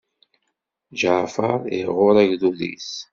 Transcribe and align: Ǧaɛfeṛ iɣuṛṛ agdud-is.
Ǧaɛfeṛ 0.99 1.59
iɣuṛṛ 1.79 2.15
agdud-is. 2.23 2.91